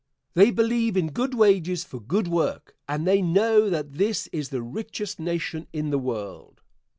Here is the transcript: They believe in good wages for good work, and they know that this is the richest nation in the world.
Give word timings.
They 0.33 0.49
believe 0.49 0.97
in 0.97 1.11
good 1.11 1.35
wages 1.35 1.83
for 1.83 1.99
good 1.99 2.27
work, 2.27 2.75
and 2.89 3.05
they 3.05 3.21
know 3.21 3.69
that 3.69 3.93
this 3.99 4.25
is 4.33 4.49
the 4.49 4.63
richest 4.63 5.19
nation 5.19 5.67
in 5.73 5.91
the 5.91 5.99
world. 5.99 6.59